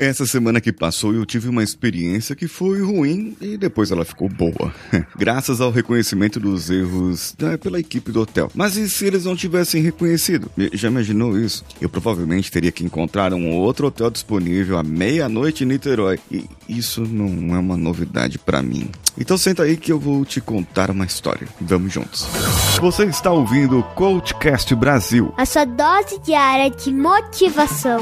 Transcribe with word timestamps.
Essa 0.00 0.24
semana 0.24 0.62
que 0.62 0.72
passou 0.72 1.12
eu 1.12 1.26
tive 1.26 1.50
uma 1.50 1.62
experiência 1.62 2.34
que 2.34 2.48
foi 2.48 2.80
ruim 2.80 3.36
e 3.38 3.58
depois 3.58 3.90
ela 3.90 4.02
ficou 4.02 4.30
boa. 4.30 4.72
Graças 5.14 5.60
ao 5.60 5.70
reconhecimento 5.70 6.40
dos 6.40 6.70
erros 6.70 7.36
né, 7.38 7.58
pela 7.58 7.78
equipe 7.78 8.10
do 8.10 8.22
hotel. 8.22 8.50
Mas 8.54 8.78
e 8.78 8.88
se 8.88 9.04
eles 9.04 9.26
não 9.26 9.36
tivessem 9.36 9.82
reconhecido? 9.82 10.50
Já 10.72 10.88
imaginou 10.88 11.38
isso? 11.38 11.62
Eu 11.78 11.90
provavelmente 11.90 12.50
teria 12.50 12.72
que 12.72 12.82
encontrar 12.82 13.34
um 13.34 13.50
outro 13.50 13.88
hotel 13.88 14.10
disponível 14.10 14.78
à 14.78 14.82
meia-noite 14.82 15.64
em 15.64 15.66
Niterói. 15.66 16.18
E 16.30 16.48
isso 16.66 17.02
não 17.02 17.54
é 17.54 17.58
uma 17.58 17.76
novidade 17.76 18.38
para 18.38 18.62
mim. 18.62 18.88
Então 19.18 19.36
senta 19.36 19.64
aí 19.64 19.76
que 19.76 19.92
eu 19.92 20.00
vou 20.00 20.24
te 20.24 20.40
contar 20.40 20.90
uma 20.90 21.04
história. 21.04 21.46
Vamos 21.60 21.92
juntos. 21.92 22.26
Você 22.80 23.04
está 23.04 23.30
ouvindo 23.30 23.80
o 23.80 23.82
Coachcast 23.82 24.74
Brasil. 24.74 25.34
A 25.36 25.44
sua 25.44 25.66
dose 25.66 26.18
diária 26.24 26.70
de 26.70 26.90
motivação. 26.90 28.00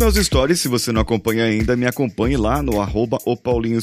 Meus 0.00 0.14
stories, 0.14 0.58
se 0.58 0.66
você 0.66 0.90
não 0.92 1.02
acompanha 1.02 1.44
ainda, 1.44 1.76
me 1.76 1.86
acompanhe 1.86 2.34
lá 2.34 2.62
no 2.62 2.80
arroba 2.80 3.18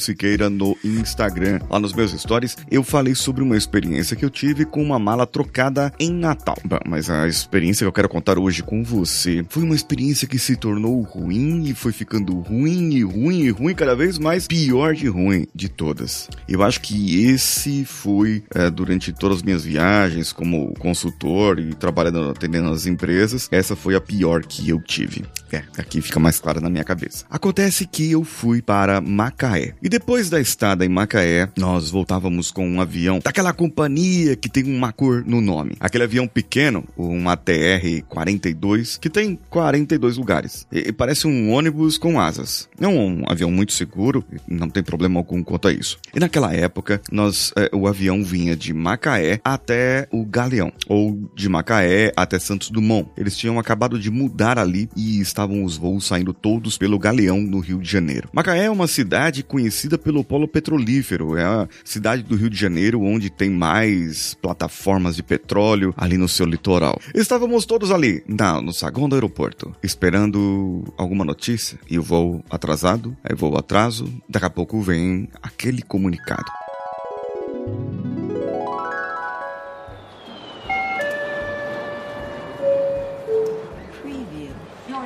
Siqueira 0.00 0.50
no 0.50 0.76
Instagram. 0.84 1.60
Lá 1.70 1.78
nos 1.78 1.92
meus 1.92 2.10
stories, 2.10 2.56
eu 2.68 2.82
falei 2.82 3.14
sobre 3.14 3.40
uma 3.40 3.56
experiência 3.56 4.16
que 4.16 4.24
eu 4.24 4.30
tive 4.30 4.64
com 4.64 4.82
uma 4.82 4.98
mala 4.98 5.28
trocada 5.28 5.92
em 5.96 6.10
Natal. 6.10 6.56
Bom, 6.64 6.80
mas 6.88 7.08
a 7.08 7.28
experiência 7.28 7.84
que 7.84 7.88
eu 7.88 7.92
quero 7.92 8.08
contar 8.08 8.36
hoje 8.36 8.64
com 8.64 8.82
você 8.82 9.46
foi 9.48 9.62
uma 9.62 9.76
experiência 9.76 10.26
que 10.26 10.40
se 10.40 10.56
tornou 10.56 11.00
ruim 11.02 11.62
e 11.68 11.72
foi 11.72 11.92
ficando 11.92 12.36
ruim 12.40 12.94
e 12.94 13.04
ruim 13.04 13.42
e 13.42 13.50
ruim, 13.50 13.72
cada 13.72 13.94
vez 13.94 14.18
mais 14.18 14.48
pior 14.48 14.94
de 14.94 15.06
ruim 15.06 15.46
de 15.54 15.68
todas. 15.68 16.28
Eu 16.48 16.64
acho 16.64 16.80
que 16.80 17.26
esse 17.26 17.84
foi, 17.84 18.42
é, 18.56 18.68
durante 18.68 19.12
todas 19.12 19.36
as 19.36 19.42
minhas 19.44 19.62
viagens 19.62 20.32
como 20.32 20.74
consultor 20.80 21.60
e 21.60 21.74
trabalhando 21.74 22.28
atendendo 22.28 22.70
as 22.70 22.86
empresas, 22.86 23.48
essa 23.52 23.76
foi 23.76 23.94
a 23.94 24.00
pior 24.00 24.42
que 24.42 24.68
eu 24.68 24.82
tive. 24.82 25.24
É, 25.52 25.62
aqui 25.78 26.00
fica 26.00 26.20
mais 26.20 26.38
claro 26.38 26.60
na 26.60 26.70
minha 26.70 26.84
cabeça. 26.84 27.24
Acontece 27.30 27.86
que 27.86 28.10
eu 28.10 28.24
fui 28.24 28.60
para 28.62 29.00
Macaé. 29.00 29.74
E 29.82 29.88
depois 29.88 30.28
da 30.30 30.40
estada 30.40 30.84
em 30.84 30.88
Macaé, 30.88 31.48
nós 31.56 31.90
voltávamos 31.90 32.50
com 32.50 32.68
um 32.68 32.80
avião 32.80 33.20
daquela 33.22 33.52
companhia 33.52 34.36
que 34.36 34.48
tem 34.48 34.64
uma 34.64 34.92
cor 34.92 35.24
no 35.26 35.40
nome. 35.40 35.76
Aquele 35.80 36.04
avião 36.04 36.26
pequeno, 36.26 36.84
um 36.96 37.24
ATR-42, 37.24 38.98
que 38.98 39.10
tem 39.10 39.38
42 39.48 40.16
lugares. 40.16 40.66
E, 40.70 40.92
parece 40.92 41.26
um 41.26 41.50
ônibus 41.50 41.98
com 41.98 42.20
asas. 42.20 42.68
É 42.80 42.86
um, 42.86 43.22
um, 43.22 43.24
avião 43.26 43.50
muito 43.50 43.72
seguro, 43.72 44.24
não 44.46 44.68
tem 44.68 44.82
problema 44.82 45.18
algum 45.18 45.42
quanto 45.42 45.68
a 45.68 45.72
isso. 45.72 45.98
E 46.14 46.20
naquela 46.20 46.54
época, 46.54 47.00
nós, 47.10 47.52
é, 47.56 47.70
o 47.72 47.86
avião 47.86 48.22
vinha 48.22 48.56
de 48.56 48.72
Macaé 48.72 49.40
até 49.44 50.06
o 50.10 50.24
Galeão, 50.24 50.72
ou 50.86 51.30
de 51.34 51.48
Macaé 51.48 52.12
até 52.16 52.38
Santos 52.38 52.70
Dumont. 52.70 53.08
Eles 53.16 53.36
tinham 53.36 53.58
acabado 53.58 53.98
de 53.98 54.10
mudar 54.10 54.58
ali 54.58 54.88
e 54.96 55.20
estavam 55.20 55.37
os 55.46 55.76
voos 55.76 56.06
saindo 56.06 56.32
todos 56.32 56.78
pelo 56.78 56.98
Galeão, 56.98 57.40
no 57.40 57.60
Rio 57.60 57.78
de 57.78 57.90
Janeiro. 57.90 58.28
Macaé 58.32 58.64
é 58.64 58.70
uma 58.70 58.86
cidade 58.86 59.42
conhecida 59.42 59.98
pelo 59.98 60.24
polo 60.24 60.48
petrolífero, 60.48 61.36
é 61.36 61.44
a 61.44 61.68
cidade 61.84 62.22
do 62.22 62.36
Rio 62.36 62.50
de 62.50 62.58
Janeiro 62.58 63.02
onde 63.02 63.30
tem 63.30 63.50
mais 63.50 64.34
plataformas 64.34 65.16
de 65.16 65.22
petróleo 65.22 65.94
ali 65.96 66.16
no 66.16 66.28
seu 66.28 66.46
litoral. 66.46 66.98
Estávamos 67.14 67.66
todos 67.66 67.90
ali, 67.90 68.22
na, 68.26 68.60
no 68.60 68.72
saguão 68.72 69.08
do 69.08 69.14
aeroporto, 69.14 69.74
esperando 69.82 70.84
alguma 70.96 71.24
notícia, 71.24 71.78
e 71.88 71.98
o 71.98 72.02
voo 72.02 72.44
atrasado, 72.50 73.16
aí 73.22 73.34
voo 73.34 73.56
atraso, 73.56 74.12
daqui 74.28 74.46
a 74.46 74.50
pouco 74.50 74.80
vem 74.80 75.28
aquele 75.42 75.82
comunicado. 75.82 76.67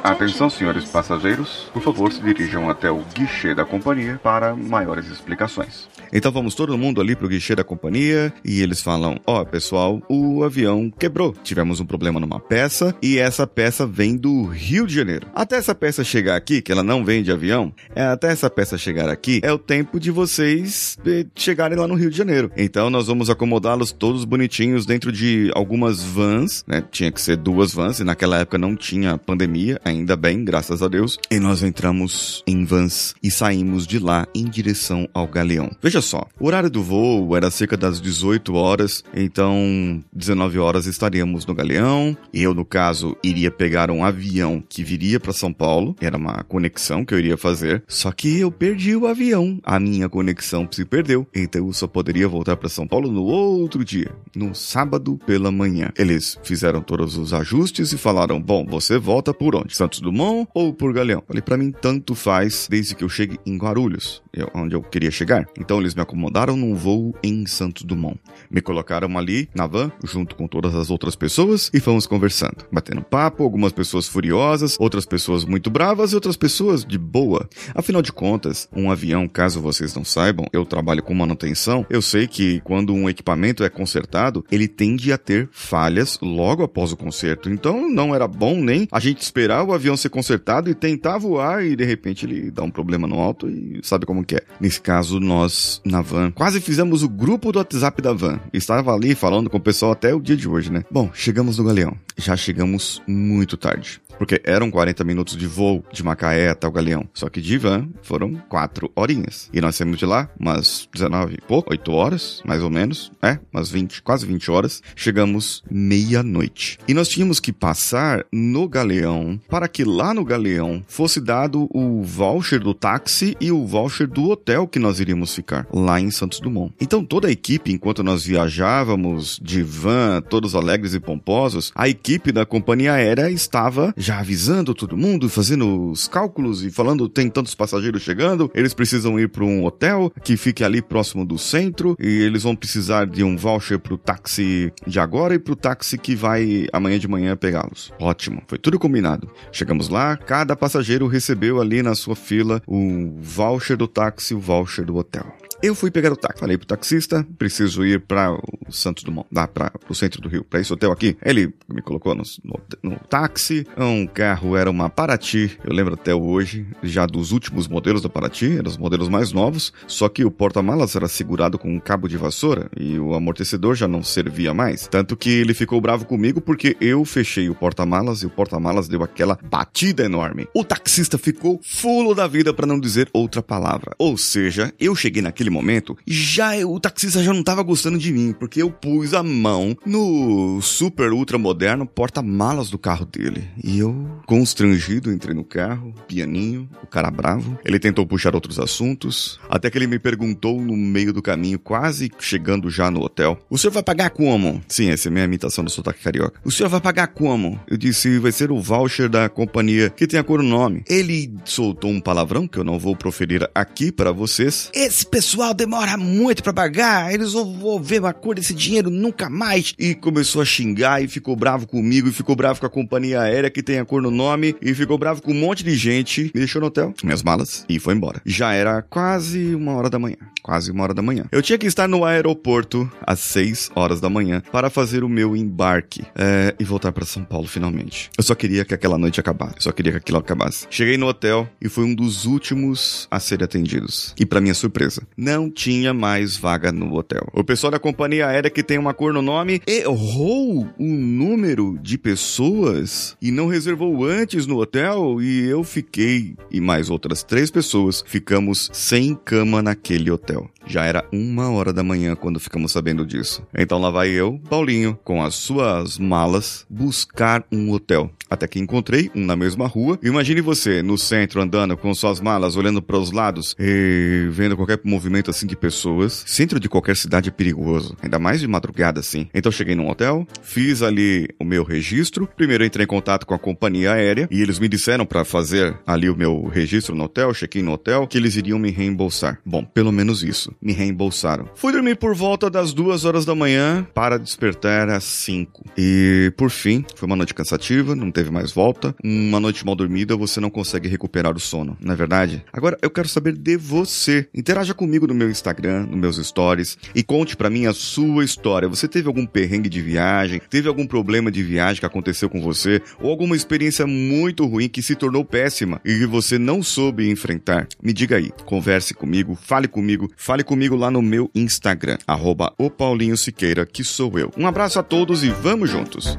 Atenção, 0.03 0.51
senhores 0.51 0.85
passageiros, 0.85 1.71
por 1.73 1.83
favor 1.83 2.13
se 2.13 2.21
dirijam 2.21 2.69
até 2.69 2.91
o 2.91 3.03
guichê 3.15 3.55
da 3.55 3.65
companhia 3.65 4.21
para 4.23 4.55
maiores 4.55 5.07
explicações. 5.09 5.89
Então 6.13 6.31
vamos 6.31 6.55
todo 6.55 6.77
mundo 6.77 7.01
ali 7.01 7.17
pro 7.17 7.29
guichê 7.29 7.55
da 7.55 7.65
companhia 7.65 8.33
e 8.45 8.61
eles 8.61 8.83
falam: 8.83 9.19
Ó, 9.27 9.41
oh, 9.41 9.47
pessoal, 9.47 10.03
o 10.09 10.45
avião 10.45 10.91
quebrou. 10.91 11.35
Tivemos 11.43 11.81
um 11.81 11.87
problema 11.87 12.21
numa 12.21 12.39
peça 12.39 12.95
e 13.03 13.19
essa 13.19 13.47
peça 13.47 13.87
vem 13.87 14.17
do 14.17 14.45
Rio 14.47 14.87
de 14.87 14.95
Janeiro. 14.95 15.27
Até 15.35 15.57
essa 15.57 15.75
peça 15.75 16.05
chegar 16.05 16.37
aqui, 16.37 16.61
que 16.61 16.73
ela 16.73 16.83
não 16.83 17.05
vem 17.05 17.23
de 17.23 17.33
avião, 17.33 17.73
é 17.95 18.03
até 18.03 18.29
essa 18.29 18.51
peça 18.51 18.77
chegar 18.77 19.09
aqui 19.09 19.41
é 19.43 19.53
o 19.53 19.59
tempo 19.59 19.99
de 19.99 20.11
vocês 20.11 20.99
eh, 21.07 21.27
chegarem 21.35 21.79
lá 21.79 21.87
no 21.87 21.95
Rio 21.95 22.11
de 22.11 22.17
Janeiro. 22.17 22.51
Então 22.57 22.91
nós 22.91 23.07
vamos 23.07 23.31
acomodá-los 23.31 23.93
todos 23.93 24.25
bonitinhos 24.25 24.85
dentro 24.85 25.11
de 25.11 25.51
algumas 25.55 26.03
vans, 26.03 26.65
né? 26.67 26.83
Tinha 26.91 27.11
que 27.11 27.21
ser 27.21 27.37
duas 27.37 27.73
vans 27.73 28.01
e 28.01 28.05
naquela 28.05 28.39
época 28.39 28.59
não 28.59 28.77
tinha 28.77 29.17
pandemia 29.17 29.72
ainda 29.85 30.17
bem, 30.17 30.45
graças 30.45 30.83
a 30.83 30.89
Deus. 30.89 31.19
E 31.31 31.39
nós 31.39 31.63
entramos 31.63 32.43
em 32.47 32.65
vans 32.65 33.15
e 33.23 33.31
saímos 33.31 33.87
de 33.87 33.99
lá 33.99 34.27
em 34.35 34.45
direção 34.45 35.09
ao 35.13 35.27
Galeão. 35.27 35.71
Veja 35.83 36.01
só, 36.01 36.27
o 36.39 36.47
horário 36.47 36.71
do 36.71 36.83
voo 36.83 37.37
era 37.37 37.51
cerca 37.51 37.77
das 37.77 38.01
18 38.01 38.55
horas, 38.55 39.05
então 39.15 40.03
19 40.13 40.59
horas 40.59 40.87
estaríamos 40.87 41.47
no 41.47 41.55
Galeão. 41.55 42.17
Eu, 42.33 42.55
no 42.55 42.65
caso, 42.65 43.17
iria 43.23 43.51
pegar 43.51 43.91
um 43.91 44.05
avião 44.05 44.63
que 44.69 44.83
viria 44.83 45.21
para 45.21 45.33
São 45.33 45.53
Paulo, 45.53 45.97
era 46.01 46.17
uma 46.17 46.43
conexão 46.45 47.05
que 47.05 47.15
eu 47.15 47.19
iria 47.19 47.37
fazer. 47.37 47.83
Só 47.87 48.11
que 48.13 48.39
eu 48.39 48.51
perdi 48.51 48.97
o 48.97 49.07
avião, 49.07 49.59
a 49.63 49.79
minha 49.79 50.09
conexão 50.09 50.69
se 50.71 50.85
perdeu, 50.85 51.27
então 51.35 51.67
eu 51.67 51.73
só 51.73 51.87
poderia 51.87 52.29
voltar 52.29 52.57
para 52.57 52.69
São 52.69 52.87
Paulo 52.87 53.11
no 53.11 53.23
outro 53.23 53.85
dia, 53.85 54.11
no 54.35 54.55
sábado 54.55 55.19
pela 55.27 55.51
manhã. 55.51 55.91
Eles 55.97 56.39
fizeram 56.43 56.81
todos 56.81 57.17
os 57.17 57.33
ajustes 57.33 57.93
e 57.93 57.99
falaram: 57.99 58.41
bom, 58.41 58.65
você 58.67 58.99
volta 58.99 59.33
por 59.33 59.55
onde? 59.63 59.77
Santos 59.77 60.01
Dumont 60.01 60.49
ou 60.55 60.73
por 60.73 60.93
Galeão? 60.93 61.23
Falei, 61.27 61.43
para 61.43 61.57
mim 61.57 61.73
tanto 61.73 62.15
faz 62.15 62.67
desde 62.71 62.95
que 62.95 63.05
eu 63.05 63.09
chegue 63.09 63.39
em 63.47 63.57
Guarulhos, 63.57 64.23
onde 64.55 64.75
eu 64.75 64.83
queria 64.83 65.11
chegar. 65.11 65.47
Então 65.59 65.81
eles 65.81 65.95
me 65.95 66.03
acomodaram 66.03 66.57
num 66.57 66.75
voo 66.75 67.15
em 67.23 67.47
Santos 67.47 67.83
Dumont. 67.83 68.19
Me 68.51 68.61
colocaram 68.61 69.17
ali 69.17 69.49
na 69.55 69.67
van, 69.67 69.91
junto 70.05 70.37
com 70.37 70.47
todas 70.47 70.75
as 70.75 70.91
outras 70.91 71.17
pessoas, 71.17 71.71
e 71.73 71.81
fomos 71.81 72.07
conversando, 72.07 72.65
batendo 72.71 73.03
papo, 73.03 73.43
algumas 73.43 73.73
pessoas 73.73 74.07
furiosas, 74.07 74.77
outras 74.79 75.07
pessoas 75.07 75.45
muito 75.45 75.71
bravas 75.71 76.13
e 76.13 76.15
outras 76.15 76.37
pessoas 76.37 76.85
de 76.85 76.99
boa. 76.99 77.49
Afinal 77.75 78.03
de 78.03 78.13
contas, 78.13 78.69
um 78.75 78.91
avião, 78.91 79.29
caso 79.29 79.61
vocês 79.61 79.95
não 79.95 80.05
saibam, 80.05 80.47
eu 80.53 80.65
trabalho 80.65 81.03
com 81.03 81.15
manutenção, 81.15 81.87
eu 81.89 82.03
sei 82.03 82.27
que 82.27 82.61
quando 82.61 82.93
um 82.93 83.09
equipamento 83.09 83.65
é 83.65 83.69
consertado, 83.69 84.45
ele 84.51 84.69
tende 84.69 85.13
a 85.13 85.19
ter 85.19 85.49
falhas 85.53 86.19
logo 86.21 86.63
após 86.63 86.93
o 86.93 86.97
conserto. 86.97 87.51
Então 87.51 87.89
não 87.91 88.15
era 88.15 88.27
bom 88.27 88.57
nem 88.57 88.89
a 88.91 89.01
gente 89.01 89.21
esperar 89.21 89.52
o 89.61 89.73
o 89.73 89.75
avião 89.75 89.97
ser 89.97 90.11
consertado 90.11 90.71
e 90.71 90.75
tentar 90.75 91.19
voar 91.19 91.65
e 91.65 91.75
de 91.75 91.85
repente 91.85 92.27
ele 92.27 92.51
dá 92.51 92.63
um 92.63 92.71
problema 92.71 93.09
no 93.09 93.19
alto 93.19 93.49
e 93.49 93.81
sabe 93.83 94.07
como 94.07 94.25
que 94.25 94.37
é. 94.37 94.43
Nesse 94.61 94.81
caso, 94.81 95.19
nós, 95.19 95.81
na 95.85 96.03
van, 96.03 96.31
quase 96.31 96.61
fizemos 96.61 97.03
o 97.03 97.09
grupo 97.09 97.51
do 97.51 97.59
WhatsApp 97.59 98.01
da 98.01 98.13
van. 98.13 98.39
Estava 98.53 98.95
ali 98.95 99.15
falando 99.15 99.49
com 99.49 99.57
o 99.57 99.61
pessoal 99.61 99.93
até 99.93 100.15
o 100.15 100.21
dia 100.21 100.37
de 100.37 100.49
hoje, 100.49 100.71
né? 100.71 100.85
Bom, 100.91 101.11
chegamos 101.15 101.59
no 101.59 101.65
Galeão. 101.65 101.97
Já 102.17 102.37
chegamos 102.37 103.03
muito 103.07 103.57
tarde 103.57 104.02
porque 104.19 104.41
eram 104.45 104.71
40 104.71 105.05
minutos 105.05 105.37
de 105.37 105.47
voo 105.47 105.85
de 105.93 106.03
Macaé 106.03 106.49
até 106.49 106.67
o 106.67 106.73
Galeão. 106.73 107.09
Só 107.15 107.29
que 107.29 107.41
de 107.41 107.59
van 107.59 107.89
foram 108.03 108.35
4 108.49 108.91
horinhas. 108.95 109.49
E 109.53 109.61
nós 109.61 109.77
saímos 109.77 109.99
de 109.99 110.07
lá 110.07 110.29
umas 110.39 110.89
19 110.93 111.39
pouco, 111.47 111.73
8 111.73 111.93
horas, 111.93 112.43
mais 112.45 112.63
ou 112.63 112.71
menos. 112.71 113.13
É, 113.23 113.39
umas 113.53 113.71
20, 113.71 114.03
quase 114.03 114.27
20 114.27 114.51
horas. 114.51 114.83
Chegamos 114.95 115.63
meia-noite. 115.71 116.79
E 116.87 116.95
nós 116.95 117.09
tínhamos 117.09 117.41
que 117.41 117.53
passar 117.53 118.25
no 118.33 118.69
Galeão 118.69 119.41
para 119.49 119.69
que 119.69 119.85
lá 119.85 120.15
no 120.15 120.25
Galeão 120.25 120.83
fosse 120.87 121.21
dado 121.21 121.69
o 121.71 122.03
voucher 122.03 122.61
do 122.61 122.75
táxi 122.75 123.37
e 123.41 123.51
o 123.51 123.67
voucher 123.67 124.07
do 124.07 124.31
hotel 124.31 124.67
que 124.67 124.79
nós 124.79 125.01
iríamos 125.01 125.35
ficar, 125.35 125.67
lá 125.73 126.01
em 126.01 126.11
Santos 126.11 126.41
Dumont. 126.41 126.75
Então 126.81 127.05
toda 127.05 127.29
a 127.29 127.31
equipe, 127.31 127.73
enquanto 127.73 128.03
nós 128.03 128.25
viajávamos 128.25 129.39
de 129.43 129.63
van, 129.63 130.23
todos 130.23 130.55
alegres 130.55 130.95
e 130.95 131.01
pomposos, 131.01 131.73
a 131.75 131.89
equipe 131.89 132.33
da 132.33 132.47
companhia 132.47 132.95
aérea 132.95 133.31
estava 133.31 133.95
já 134.03 134.19
avisando 134.19 134.75
todo 134.75 134.97
mundo, 134.97 135.29
fazendo 135.29 135.91
os 135.91 136.09
cálculos 136.09 136.65
e 136.65 136.71
falando 136.71 137.09
tem 137.09 137.31
tantos 137.31 137.55
passageiros 137.55 138.03
chegando, 138.03 138.51
eles 138.55 138.75
precisam 138.75 139.19
ir 139.19 139.29
para 139.29 139.45
um 139.45 139.65
hotel 139.65 140.13
que 140.23 140.37
fique 140.37 140.65
ali 140.65 140.83
próximo 140.83 141.25
do 141.25 141.39
centro 141.39 141.97
e 141.99 142.09
eles 142.23 142.43
vão 142.43 142.57
precisar 142.57 143.07
de 143.07 143.23
um 143.23 143.37
voucher 143.37 143.79
pro 143.79 143.97
táxi 143.97 144.73
de 144.87 144.99
agora 144.99 145.35
e 145.35 145.39
pro 145.39 145.55
táxi 145.55 145.97
que 145.97 146.17
vai 146.17 146.67
amanhã 146.73 146.99
de 146.99 147.09
manhã 147.09 147.37
pegá-los. 147.37 147.93
Ótimo, 148.01 148.43
foi 148.49 148.59
tudo 148.59 148.79
combinado. 148.79 149.31
Chegamos 149.53 149.89
lá, 149.89 150.17
cada 150.17 150.57
passageiro 150.57 151.07
recebeu 151.07 151.61
ali 151.61 151.83
na 151.83 151.95
sua 151.95 152.17
fila 152.17 152.61
o 152.67 153.15
voucher 153.21 153.77
do 153.77 153.87
táxi, 153.87 154.35
o 154.35 154.41
voucher 154.41 154.85
do 154.85 154.97
hotel. 154.97 155.42
Eu 155.63 155.77
fui 155.77 155.93
pegar 155.93 156.13
o 156.13 156.17
táxi. 156.17 156.41
Falei 156.41 156.59
pro 156.59 156.67
taxista, 156.67 157.25
preciso 157.39 157.87
ir 157.87 158.01
para 158.01 158.33
o 158.33 158.73
Santos 158.73 159.05
Dumont, 159.05 159.29
lá 159.31 159.47
para 159.47 159.73
o 159.89 159.95
centro 159.95 160.21
do 160.21 160.29
Rio, 160.29 160.43
para 160.43 160.59
esse 160.59 160.73
hotel 160.73 160.91
aqui. 160.91 161.17
Ele 161.25 161.55
me 161.73 161.81
colocou 161.81 162.17
no, 162.17 162.25
no, 162.43 162.61
no 162.83 162.99
táxi. 163.09 163.65
Um 163.79 164.05
carro 164.05 164.57
era 164.57 164.69
uma 164.69 164.91
Paraty. 164.91 165.57
Eu 165.65 165.73
lembro 165.73 165.95
até 165.95 166.13
hoje, 166.13 166.67
já 166.83 167.07
dos 167.07 167.31
últimos 167.31 167.69
modelos 167.69 168.03
da 168.03 168.09
Paraty, 168.09 168.59
eram 168.59 168.69
os 168.69 168.77
modelos 168.77 169.09
mais 169.09 169.31
novos. 169.31 169.73
Só 169.87 170.09
que 170.09 170.25
o 170.25 170.33
porta-malas 170.33 170.97
era 170.97 171.07
segurado 171.07 171.57
com 171.57 171.73
um 171.73 171.79
cabo 171.79 172.09
de 172.09 172.17
vassoura 172.17 172.69
e 172.77 172.99
o 172.99 173.15
amortecedor 173.15 173.77
já 173.77 173.87
não 173.87 174.03
servia 174.03 174.53
mais. 174.53 174.89
Tanto 174.89 175.17
que 175.17 175.31
ele 175.31 175.55
ficou 175.55 175.81
bravo 175.81 176.07
comigo 176.07 176.41
porque 176.41 176.77
eu 176.81 177.05
fechei 177.05 177.49
o 177.49 177.55
porta-malas 177.55 178.23
e 178.23 178.27
o 178.27 178.31
porta-malas 178.31 178.89
deu 178.89 179.05
aquela 179.05 179.39
batida 179.41 180.03
enorme. 180.05 180.49
O 180.53 180.65
taxista 180.65 181.17
ficou 181.17 181.61
fulo 181.63 182.17
da 182.17 182.27
vida 182.27 182.53
para 182.53 182.67
não 182.67 182.81
dizer 182.81 183.09
outra 183.13 183.41
palavra. 183.41 183.95
Ou 183.97 184.19
seja, 184.19 184.75
eu 184.81 184.97
cheguei 184.97 185.23
naquele 185.23 185.52
momento 185.53 185.97
já 186.07 186.53
o 186.67 186.81
taxista 186.81 187.23
já 187.23 187.33
não 187.33 187.43
tava 187.43 187.63
gostando 187.63 187.99
de 187.99 188.13
mim, 188.13 188.35
porque 188.39 188.63
eu 188.63 188.71
pus 188.71 189.15
a 189.15 189.23
mão 189.23 189.77
no 189.85 190.61
super 190.61 191.13
ultra 191.13 191.39
moderno 191.39 191.87
porta-malas 191.87 192.71
do 192.71 192.79
carro 192.79 193.05
dele. 193.05 193.45
E 193.63 193.79
eu, 193.79 194.07
constrangido, 194.27 195.13
entrei 195.13 195.35
no 195.35 195.45
carro, 195.45 195.95
pianinho, 196.09 196.69
o 196.83 196.87
cara 196.87 197.11
bravo. 197.11 197.59
Ele 197.65 197.79
tentou 197.79 198.07
puxar 198.07 198.35
outros 198.35 198.59
assuntos, 198.59 199.41
até 199.49 199.71
que 199.71 199.79
ele 199.79 199.87
me 199.87 199.99
perguntou 199.99 200.61
no 200.61 200.77
meio 200.77 201.13
do 201.13 201.23
caminho, 201.23 201.59
quase 201.59 202.11
chegando 202.19 202.71
já 202.71 202.91
no 202.91 203.03
hotel: 203.03 203.39
O 203.51 203.59
senhor 203.59 203.73
vai 203.73 203.83
pagar 203.83 204.11
como? 204.11 204.63
Sim, 204.69 204.91
essa 204.91 205.09
é 205.09 205.11
a 205.11 205.13
minha 205.13 205.25
imitação 205.25 205.65
do 205.65 205.71
sotaque 205.71 206.03
carioca. 206.03 206.41
O 206.45 206.51
senhor 206.51 206.69
vai 206.69 206.81
pagar 206.81 207.09
como? 207.09 207.61
Eu 207.69 207.77
disse: 207.77 208.19
Vai 208.19 208.33
ser 208.33 208.51
o 208.51 208.61
voucher 208.61 209.09
da 209.09 209.29
companhia 209.29 209.91
que 209.91 210.07
tem 210.07 210.19
a 210.19 210.25
cor 210.25 210.43
no 210.43 210.49
nome. 210.49 210.85
Ele 210.89 211.35
soltou 211.45 211.91
um 211.91 212.01
palavrão 212.01 212.47
que 212.47 212.59
eu 212.59 212.65
não 212.65 212.79
vou 212.79 212.97
proferir 212.97 213.49
aqui 213.55 213.91
para 213.91 214.13
vocês. 214.13 214.71
Esse 214.75 215.07
pessoal 215.07 215.42
demora 215.53 215.97
muito 215.97 216.43
para 216.43 216.53
pagar, 216.53 217.13
eles 217.13 217.33
vão 217.33 217.83
ver 217.83 218.05
a 218.05 218.13
cor 218.13 218.37
desse 218.37 218.55
dinheiro 218.55 218.91
nunca 218.91 219.29
mais. 219.29 219.75
E 219.79 219.95
começou 219.95 220.41
a 220.43 220.45
xingar 220.45 221.03
e 221.03 221.09
ficou 221.09 221.35
bravo 221.35 221.67
comigo 221.67 222.09
e 222.09 222.13
ficou 222.13 222.37
bravo 222.37 222.61
com 222.61 222.67
a 222.67 222.71
companhia 222.71 223.23
aérea 223.23 223.51
que 223.51 223.63
tem 223.63 223.79
a 223.79 223.85
cor 223.85 224.01
no 224.01 224.11
nome 224.11 224.55
e 224.63 224.75
ficou 224.75 224.97
bravo 224.97 225.21
com 225.21 225.33
um 225.33 225.41
monte 225.41 225.65
de 225.65 225.75
gente. 225.75 226.25
Me 226.35 226.41
deixou 226.41 226.61
no 226.61 226.69
hotel, 226.69 226.95
minhas 227.03 227.23
malas 227.23 227.65
e 227.69 227.81
foi 227.81 227.95
embora. 227.95 228.23
Já 228.25 228.53
era 228.53 228.83
quase 228.83 229.55
uma 229.55 229.73
hora 229.73 229.91
da 229.91 229.99
manhã. 229.99 230.17
Quase 230.43 230.71
uma 230.71 230.85
hora 230.85 230.95
da 230.95 231.03
manhã. 231.03 231.25
Eu 231.33 231.43
tinha 231.43 231.59
que 231.59 231.67
estar 231.67 231.89
no 231.89 232.05
aeroporto 232.05 232.91
às 233.07 233.21
6 233.21 233.71
horas 233.75 234.01
da 234.01 234.11
manhã 234.11 234.43
para 234.53 234.69
fazer 234.71 235.03
o 235.03 235.09
meu 235.09 235.37
embarque 235.37 236.05
é, 236.15 236.55
e 236.59 236.65
voltar 236.65 236.93
para 236.93 237.05
São 237.05 237.25
Paulo 237.25 237.47
finalmente. 237.47 238.11
Eu 238.17 238.25
só 238.25 238.35
queria 238.35 238.65
que 238.65 238.75
aquela 238.75 238.99
noite 238.99 239.21
acabasse. 239.21 239.57
Eu 239.57 239.63
só 239.63 239.73
queria 239.73 239.93
que 239.93 239.99
aquilo 239.99 240.19
acabasse. 240.19 240.67
Cheguei 240.71 240.97
no 240.97 241.07
hotel 241.07 241.49
e 241.61 241.69
fui 241.69 241.85
um 241.85 241.95
dos 241.95 242.27
últimos 242.27 243.07
a 243.11 243.21
serem 243.21 243.45
atendidos. 243.45 244.15
E 244.19 244.27
para 244.27 244.41
minha 244.41 244.55
surpresa, 244.55 245.03
não 245.23 245.49
tinha 245.49 245.95
mais 245.95 246.37
vaga 246.37 246.73
no 246.73 246.93
hotel. 246.95 247.29
O 247.33 247.45
pessoal 247.45 247.71
da 247.71 247.79
companhia 247.79 248.27
aérea 248.27 248.51
que 248.51 248.63
tem 248.63 248.77
uma 248.77 248.93
cor 248.93 249.13
no 249.13 249.23
nome 249.23 249.63
errou 249.67 250.69
o 250.77 250.85
número 250.85 251.79
de 251.81 251.97
pessoas 251.97 253.17
e 253.23 253.31
não 253.31 253.47
reservou 253.47 254.05
antes 254.05 254.47
no 254.47 254.59
hotel 254.59 255.23
e 255.23 255.47
eu 255.49 255.63
fiquei 255.63 256.35
e 256.51 256.61
mais 256.61 256.91
outras 256.91 257.23
três 257.23 257.51
pessoas 257.51 258.03
ficamos 258.05 258.69
sem 258.73 259.15
cama 259.15 259.63
naquele 259.63 260.11
hotel. 260.11 260.51
Já 260.67 260.85
era 260.85 261.05
uma 261.13 261.51
hora 261.51 261.73
da 261.73 261.83
manhã 261.83 262.17
quando 262.17 262.41
ficamos 262.41 262.73
sabendo 262.73 263.07
disso. 263.07 263.47
Então 263.57 263.81
lá 263.81 263.91
vai 263.91 264.11
eu, 264.11 264.41
Paulinho, 264.49 264.99
com 265.05 265.23
as 265.23 265.35
suas 265.35 265.99
malas, 265.99 266.67
buscar 266.69 267.45
um 267.53 267.71
hotel. 267.71 268.11
Até 268.33 268.49
que 268.49 268.59
encontrei 268.59 269.11
um 269.15 269.27
na 269.27 269.37
mesma 269.37 269.67
rua. 269.67 269.99
Imagine 270.03 270.41
você 270.41 270.83
no 270.83 270.97
centro 270.97 271.43
andando 271.43 271.77
com 271.77 271.93
suas 271.93 272.19
malas, 272.19 272.57
olhando 272.57 272.81
para 272.81 272.97
os 272.97 273.13
lados 273.13 273.55
e 273.59 274.27
vendo 274.31 274.57
qualquer 274.57 274.81
movimento 274.83 275.31
assim 275.31 275.47
de 275.47 275.55
pessoas. 275.55 276.25
Centro 276.27 276.59
de 276.59 276.67
qualquer 276.67 276.97
cidade 276.97 277.29
é 277.29 277.33
perigoso, 277.33 277.95
ainda 278.03 278.19
mais 278.19 278.41
de 278.41 278.49
madrugada 278.49 279.01
assim. 279.01 279.29
Então 279.35 279.53
cheguei 279.53 279.75
num 279.75 279.87
hotel, 279.87 280.27
fiz 280.43 280.81
ali 280.81 281.29
o 281.39 281.45
meu 281.45 281.63
registro. 281.63 282.27
Primeiro 282.35 282.65
entrei 282.65 282.85
em 282.85 282.89
contato 282.89 283.27
com 283.27 283.35
a 283.35 283.39
companhia 283.39 283.93
aérea 283.93 284.27
e 284.31 284.41
eles 284.41 284.59
me 284.59 284.67
disseram 284.67 285.05
para 285.05 285.27
fazer 285.27 285.77
ali 285.87 286.09
o 286.09 286.17
meu 286.17 286.47
registro 286.47 286.95
no 286.95 287.05
hotel, 287.05 287.35
check-in 287.35 287.63
no 287.63 287.73
hotel, 287.73 288.07
que 288.07 288.17
eles 288.17 288.35
iriam 288.35 288.59
me 288.59 288.71
reembolsar. 288.71 289.41
Bom, 289.45 289.63
pelo 289.63 289.93
menos 289.93 290.23
isso, 290.23 290.55
me 290.63 290.73
reembolsaram. 290.73 291.51
Fui 291.55 291.71
dormir 291.71 291.97
por 291.97 292.15
volta 292.15 292.49
das 292.49 292.73
duas 292.73 293.05
horas 293.05 293.27
da 293.27 293.35
manhã 293.35 293.87
para 293.93 294.19
despertar 294.19 294.89
às 294.89 295.05
cinco. 295.05 295.67
E 295.77 296.33
por 296.35 296.49
fim, 296.49 296.83
foi 296.95 297.07
uma 297.07 297.17
noite 297.17 297.35
cansativa, 297.35 297.95
não 297.95 298.11
teve 298.23 298.31
mais 298.31 298.53
volta. 298.53 298.95
Uma 299.03 299.41
noite 299.41 299.67
mal 299.67 299.75
dormida, 299.75 300.17
você 300.17 300.41
não 300.41 300.49
consegue 300.49 300.89
recuperar 300.89 301.37
o 301.37 301.41
sono, 301.41 301.77
não 301.81 301.93
é 301.93 301.97
verdade? 301.97 302.45
Agora 302.53 302.79
eu 302.81 302.91
quero 302.91 303.09
saber 303.09 303.37
de 303.37 303.57
você. 303.57 304.29
Interaja 304.33 304.73
comigo 304.73 305.07
no 305.07 305.15
meu 305.15 305.29
Instagram, 305.29 305.87
nos 305.87 305.99
meus 305.99 306.27
stories 306.27 306.79
e 306.95 307.03
conte 307.03 307.37
para 307.37 307.51
mim 307.51 307.67
a 307.67 307.73
sua 307.73 308.25
história. 308.25 308.69
Você 308.69 308.87
teve 308.87 309.09
algum 309.09 309.27
perrengue 309.27 309.69
de 309.69 309.83
viagem? 309.83 310.41
Teve 310.49 310.69
algum 310.69 310.87
problema 310.87 311.31
de 311.31 311.43
viagem 311.43 311.81
que 311.81 311.87
aconteceu 311.87 312.31
com 312.31 312.41
você? 312.41 312.81
Ou 313.01 313.11
alguma 313.11 313.35
experiência 313.35 313.87
muito 313.87 314.47
ruim 314.47 314.69
que 314.69 314.83
se 314.83 314.95
tornou 314.95 315.25
péssima 315.25 315.81
e 315.85 315.99
que 315.99 316.07
você 316.07 316.39
não 316.39 316.63
soube 316.63 317.11
enfrentar? 317.11 317.67
Me 317.83 317.93
diga 317.93 318.17
aí, 318.17 318.31
converse 318.45 318.95
comigo, 318.95 319.35
fale 319.35 319.67
comigo, 319.67 320.11
fale 320.17 320.45
comigo 320.45 320.77
lá 320.77 320.91
no 320.91 321.03
meu 321.03 321.31
Instagram, 321.35 321.99
arroba 322.07 322.55
o 322.57 322.71
Paulinho 322.71 323.17
Siqueira, 323.17 323.67
que 323.67 323.83
sou 323.83 324.17
eu. 324.19 324.31
Um 324.37 324.47
abraço 324.47 324.79
a 324.79 324.83
todos 324.83 325.25
e 325.25 325.31
vamos 325.31 325.71
juntos! 325.71 326.19